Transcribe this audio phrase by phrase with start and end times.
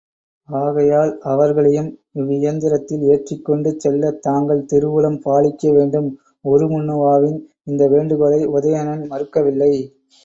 [0.49, 1.89] ஆகையால் அவர்களையும்
[2.13, 6.09] இவ்வியந்திரத்தில் ஏற்றிக்கொண்டு செல்லத் தாங்கள் திருவுளம் பாலிக்கவேண்டும்.
[6.45, 7.39] உருமண்ணுவாவின்
[7.63, 9.73] இந்த வேண்டுகோளை உதயணன் மறுக்கவில்லை.